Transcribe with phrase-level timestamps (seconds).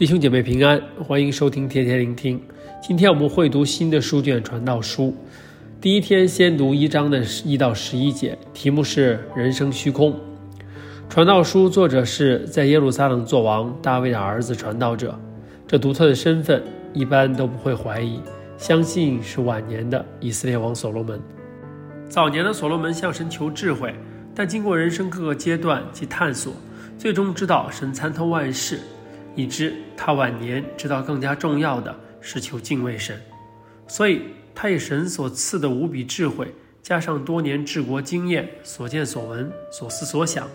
[0.00, 2.40] 弟兄姐妹平安，欢迎收听天天聆听。
[2.82, 5.08] 今天我们会读新的书卷《传道书》，
[5.78, 10.12] 第一天先读一章的一到十一节，题目是“人生虚空”。
[11.10, 15.20] 《传道书》作者是在耶路撒冷作王大卫的儿子传道者，
[15.66, 16.62] 这独特的身份
[16.94, 18.22] 一般都不会怀疑，
[18.56, 21.20] 相信是晚年的以色列王所罗门。
[22.08, 23.94] 早年的所罗门向神求智慧，
[24.34, 26.54] 但经过人生各个阶段及探索，
[26.96, 28.80] 最终知道神参透万事。
[29.34, 33.20] 以致他晚年知道更加重要的是求敬畏神，
[33.86, 34.22] 所以
[34.54, 40.48] 他以神所赐的无比智慧，加上多年治国经验、所见所闻、所思所想，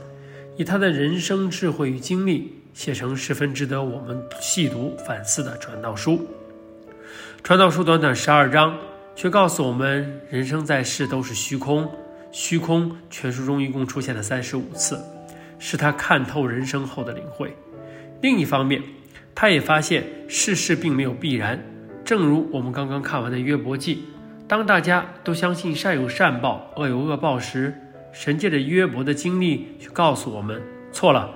[0.58, 6.28] 以他的人生智慧与经历，写成十分值得我们细读反思的传道书。
[7.44, 8.78] 传道书短短十二章，
[9.16, 11.90] 却告诉我们人生在世都是虚空。
[12.32, 15.00] 虚空全书中一共出现了三十五次，
[15.59, 17.56] 是他看透人生后的领会。
[18.22, 18.81] 另一方面，
[19.34, 21.64] 他也发现世事并没有必然。
[22.03, 24.06] 正如我们刚刚看完的约伯记，
[24.48, 27.73] 当大家都相信善有善报、恶有恶报时，
[28.11, 30.61] 神借着约伯的经历去告诉我们：
[30.92, 31.30] 错了，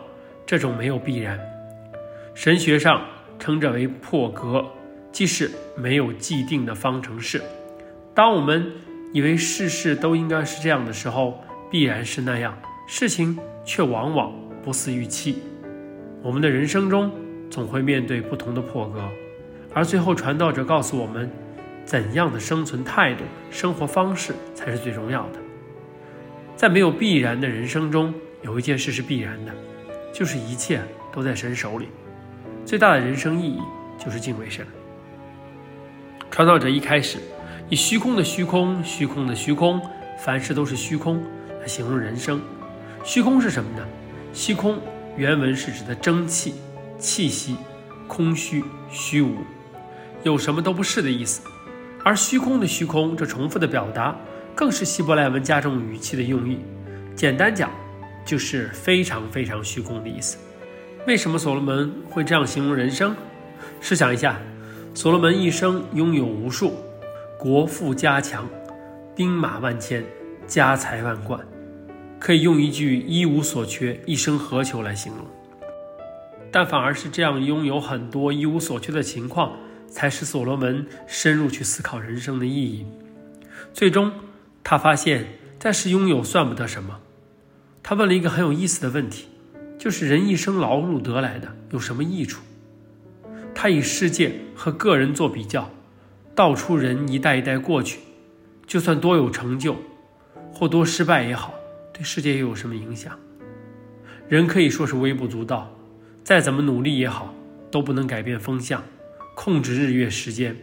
[0.45, 1.40] 这种没有必然。
[2.34, 3.03] 神学上
[3.38, 4.66] 称之为破格，
[5.12, 7.42] 即是没有既定的方程式。
[8.14, 8.72] 当我们
[9.12, 12.58] 以为世事都应该是这样的时候，必然是那样，
[12.92, 15.44] 事情却往往不似预期。
[16.23, 17.12] 我们的人生中
[17.48, 19.08] 总会面对不同的破格，
[19.72, 21.30] 而最后传道者告诉我们，
[21.86, 25.40] 怎样的生存态度、生活方式才是最重要的。
[26.56, 29.53] 在没有必然的人生中，有一件事是必然的，
[30.12, 30.81] 就是一切
[31.14, 31.90] 都在神手里。
[32.66, 33.59] 最大的人生意义
[34.03, 34.66] 就是敬畏神。
[36.31, 37.20] 传道者一开始
[37.70, 39.80] 以虚空的虚空、虚空的虚空，
[40.18, 41.24] 凡事都是虚空
[41.62, 42.42] 来形容人生。
[43.03, 43.86] 虚空是什么呢？
[44.33, 44.80] 虚空。
[45.17, 46.53] 原文是指的蒸汽、
[46.97, 47.58] 气息、
[48.08, 49.40] 空虚、虚无，
[50.24, 51.41] 有什么都不是的意思。
[52.06, 54.16] 而虚空的虚空，这重复的表达，
[54.56, 56.59] 更是希伯来文加重语气的用意。
[57.18, 57.69] 简单讲，
[58.24, 60.38] 就是非常非常虚空的意思。
[61.06, 63.13] 为什么所罗门会这样形容人生？
[63.81, 64.40] 试想一下，
[64.94, 66.78] 所罗门一生拥有无数，
[67.38, 68.47] 国富家强，
[69.13, 70.01] 兵马万千，
[70.47, 71.45] 家财万贯。
[72.19, 75.25] 可以用一句“一无所缺，一生何求”来形容，
[76.52, 79.57] 但反而是这样拥有很多一无所缺的情况，
[79.88, 82.85] 才使所罗门深入去思考人生的意义。
[83.74, 84.12] 最终，
[84.63, 85.25] 他发现
[85.57, 87.00] 暂时拥有算不得什么。
[87.81, 89.28] 他问了一个很有意思的问题，
[89.80, 92.41] 就是人一生劳碌得来的有什么益处？
[93.56, 95.69] 他以世界和个人做比较，
[96.36, 98.00] 道出人一代一代过去，
[98.68, 99.78] 就算多有成就，
[100.53, 101.53] 或多失败也好。
[102.00, 103.20] 对世界又有什么影响？
[104.30, 105.70] 人可以说是微不足道，
[106.24, 107.36] 再怎么努力也好，
[107.70, 108.82] 都不能改变风向，
[109.36, 110.56] 控制日月时间。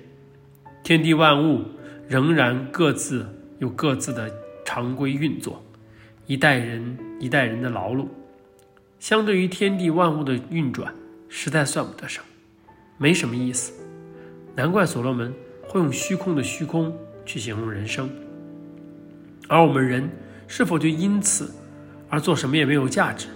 [0.82, 1.62] 天地万物
[2.08, 3.26] 仍然各自
[3.58, 4.32] 有各自的
[4.64, 5.62] 常规运作，
[6.26, 8.06] 一代人一代人的劳碌，
[8.98, 10.94] 相对于天地万物的运转，
[11.28, 12.24] 实在算不得什么，
[12.96, 13.74] 没什么意思。
[14.54, 15.34] 难怪所罗门
[15.68, 18.08] 会用虚空的虚空去形容人生，
[19.48, 20.08] 而我们人。
[20.46, 21.54] 是否就因此
[22.08, 23.28] 而做什么也没有价值？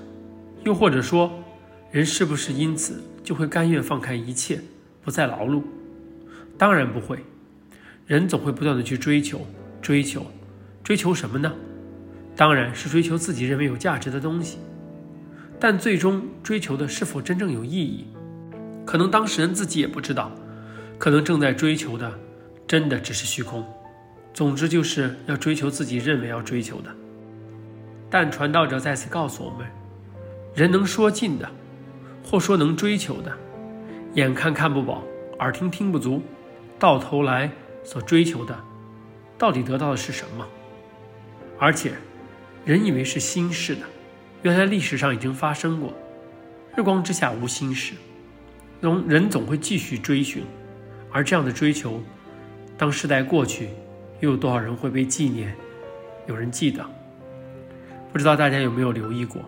[0.64, 1.32] 又或者说，
[1.90, 4.60] 人是不是因此就会甘愿放开一切，
[5.02, 5.62] 不再劳碌？
[6.58, 7.18] 当然不会。
[8.06, 9.46] 人总会不断地去追求、
[9.80, 10.26] 追求、
[10.82, 11.52] 追求什么呢？
[12.36, 14.58] 当然是追求自己认为有价值的东西。
[15.58, 18.06] 但最终追求的是否真正有意义？
[18.84, 20.32] 可能当事人自己也不知道。
[20.98, 22.12] 可能正在追求的，
[22.66, 23.64] 真的只是虚空。
[24.40, 26.88] 总之，就是要追求自己认为要追求的。
[28.08, 29.66] 但传道者再次告诉我们：
[30.54, 31.46] 人能说尽的，
[32.24, 33.36] 或说能追求的，
[34.14, 35.02] 眼看看不饱，
[35.40, 36.22] 耳听听不足，
[36.78, 37.50] 到头来
[37.84, 38.58] 所追求的，
[39.36, 40.48] 到底得到的是什么？
[41.58, 41.92] 而且，
[42.64, 43.82] 人以为是新事的，
[44.40, 45.92] 原来历史上已经发生过。
[46.74, 47.92] 日光之下无新事，
[48.80, 50.44] 人人总会继续追寻，
[51.12, 52.00] 而这样的追求，
[52.78, 53.68] 当时代过去。
[54.20, 55.54] 又有多少人会被纪念？
[56.26, 56.84] 有人记得？
[58.12, 59.42] 不知道大家有没有留意过？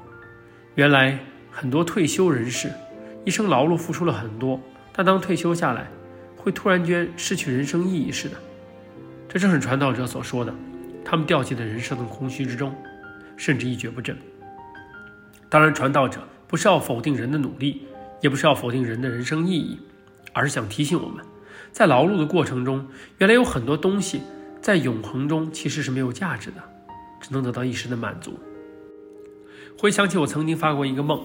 [0.74, 1.18] 原来
[1.50, 2.72] 很多退休人士
[3.24, 4.58] 一生劳碌付出了很多，
[4.92, 5.88] 但当退休下来，
[6.36, 8.36] 会突然间失去人生意义似的。
[9.28, 10.54] 这正是传道者所说的，
[11.04, 12.74] 他们掉进了人生的空虚之中，
[13.36, 14.16] 甚至一蹶不振。
[15.48, 17.82] 当然，传道者不是要否定人的努力，
[18.22, 19.78] 也不是要否定人的人生意义，
[20.32, 21.24] 而是想提醒我们，
[21.72, 22.86] 在劳碌的过程中，
[23.18, 24.22] 原来有很多东西。
[24.62, 26.62] 在永恒中其实是没有价值的，
[27.20, 28.38] 只能得到一时的满足。
[29.76, 31.20] 回想起我曾经发过一个梦，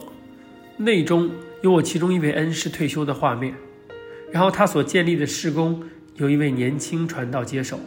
[0.78, 1.30] 内中
[1.62, 3.54] 有我其中一位恩师退休的画面，
[4.32, 5.84] 然后他所建立的事工
[6.16, 7.80] 有一位年轻传道接手，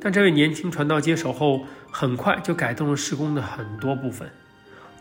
[0.00, 4.30] 但这位年轻传道接手后，很快就改动了事工的很多部分。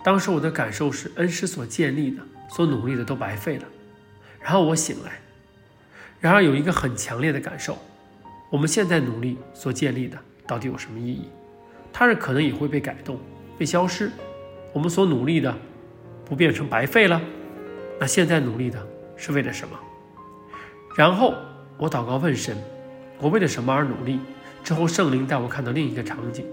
[0.03, 3.65] 当时我的感受是，恩师所建立的、所努力的都白费了。
[4.41, 5.21] 然后我醒来，
[6.19, 7.77] 然而有一个很强烈的感受：
[8.51, 11.29] 我们现在努力所建立的到底有什么意义？
[11.93, 13.17] 它是可能也会被改动、
[13.57, 14.11] 被消失。
[14.73, 15.57] 我们所努力的
[16.25, 17.21] 不变成白费了？
[17.97, 19.79] 那现在努力的是为了什么？
[20.97, 21.33] 然后
[21.77, 22.57] 我祷告问神：
[23.19, 24.19] 我为了什么而努力？
[24.65, 26.45] 之后圣灵带我看到另一个场景，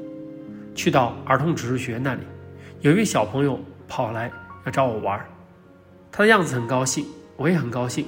[0.76, 2.20] 去到儿童指数学那里。
[2.80, 3.58] 有一位小朋友
[3.88, 4.30] 跑来
[4.64, 5.20] 要找我玩，
[6.12, 7.04] 他的样子很高兴，
[7.36, 8.06] 我也很高兴，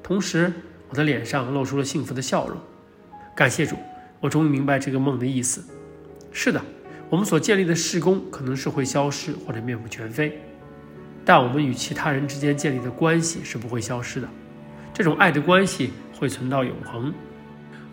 [0.00, 0.52] 同时
[0.88, 2.56] 我的脸上露出了幸福的笑容。
[3.34, 3.76] 感谢主，
[4.20, 5.64] 我终于明白这个梦的意思。
[6.30, 6.60] 是的，
[7.08, 10.38] 我们所建立的事工可能是会消失或者面目全非，
[11.24, 14.28] 但我们与其他人之间建立的关系是不会消失的。
[14.92, 17.12] 这种爱的关系会存到永恒。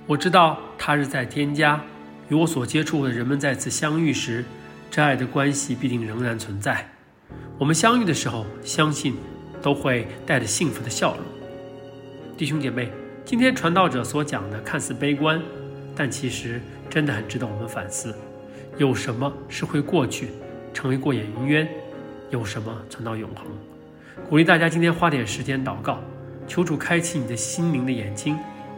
[0.06, 1.82] 我知道他日在天家，
[2.28, 4.44] 与我所接触的人们再次相遇时。
[4.92, 6.90] 这爱的关系必定仍然存在。
[7.60, 9.16] 我们相遇的时候，相信
[9.62, 11.24] 都会带着幸福的笑容。
[12.36, 12.92] 弟兄姐妹，
[13.30, 15.40] 今天传道者所讲的看似悲观，
[15.96, 16.60] 但其实
[16.90, 18.12] 真的很值得我们反思。
[18.80, 20.30] 有什么是会过去，
[20.74, 21.70] 成为过眼云烟？
[22.32, 23.46] 有什么存到永恒？
[24.28, 26.00] 鼓励大家今天花点时间祷告，
[26.48, 28.36] 求主开启你的心灵的眼睛，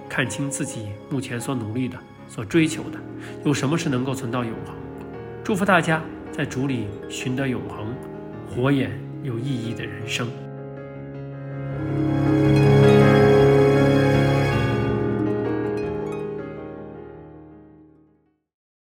[0.10, 1.98] 看清自己目前所努力的、
[2.28, 3.00] 所追求的，
[3.46, 4.76] 有什么是能够存到永恒。
[5.46, 7.88] 祝福大家在主里寻得永恒，
[8.54, 8.92] 活眼
[9.24, 10.28] 有意义的人生。